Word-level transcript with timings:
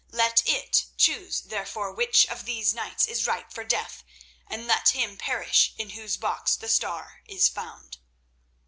Let 0.09 0.41
it 0.49 0.85
choose, 0.97 1.41
therefore, 1.41 1.91
which 1.93 2.25
of 2.25 2.45
these 2.45 2.73
knights 2.73 3.05
is 3.05 3.27
ripe 3.27 3.51
for 3.53 3.63
death, 3.63 4.03
and 4.47 4.65
let 4.65 4.89
him 4.95 5.15
perish 5.15 5.75
in 5.77 5.91
whose 5.91 6.17
box 6.17 6.55
the 6.55 6.69
Star 6.69 7.21
is 7.27 7.47
found." 7.47 7.99